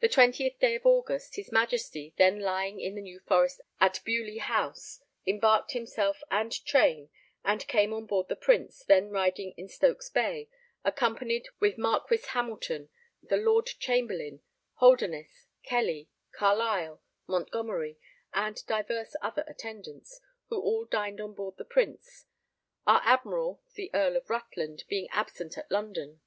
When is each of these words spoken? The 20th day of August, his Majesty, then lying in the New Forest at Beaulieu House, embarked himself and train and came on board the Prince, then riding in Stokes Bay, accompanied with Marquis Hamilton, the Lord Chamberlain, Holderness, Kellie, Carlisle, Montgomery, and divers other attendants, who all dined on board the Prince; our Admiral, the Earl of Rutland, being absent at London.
The 0.00 0.08
20th 0.08 0.58
day 0.58 0.74
of 0.74 0.84
August, 0.84 1.36
his 1.36 1.52
Majesty, 1.52 2.12
then 2.18 2.40
lying 2.40 2.80
in 2.80 2.96
the 2.96 3.00
New 3.00 3.20
Forest 3.20 3.60
at 3.78 4.00
Beaulieu 4.04 4.40
House, 4.40 4.98
embarked 5.28 5.74
himself 5.74 6.24
and 6.28 6.50
train 6.66 7.08
and 7.44 7.64
came 7.68 7.92
on 7.92 8.06
board 8.06 8.26
the 8.26 8.34
Prince, 8.34 8.82
then 8.82 9.10
riding 9.10 9.52
in 9.56 9.68
Stokes 9.68 10.10
Bay, 10.10 10.48
accompanied 10.82 11.46
with 11.60 11.78
Marquis 11.78 12.22
Hamilton, 12.30 12.88
the 13.22 13.36
Lord 13.36 13.66
Chamberlain, 13.78 14.40
Holderness, 14.78 15.46
Kellie, 15.62 16.08
Carlisle, 16.32 17.00
Montgomery, 17.28 17.96
and 18.32 18.56
divers 18.66 19.14
other 19.22 19.44
attendants, 19.46 20.20
who 20.48 20.60
all 20.60 20.84
dined 20.84 21.20
on 21.20 21.32
board 21.32 21.58
the 21.58 21.64
Prince; 21.64 22.24
our 22.88 23.00
Admiral, 23.04 23.62
the 23.76 23.88
Earl 23.94 24.16
of 24.16 24.28
Rutland, 24.28 24.82
being 24.88 25.06
absent 25.12 25.56
at 25.56 25.70
London. 25.70 26.22